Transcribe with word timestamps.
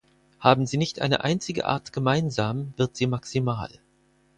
Haben 0.39 0.65
sie 0.65 0.77
nicht 0.77 0.99
eine 0.99 1.23
einzige 1.23 1.65
Art 1.67 1.93
gemeinsam, 1.93 2.73
wird 2.75 2.97
sie 2.97 3.05
maximal. 3.05 3.69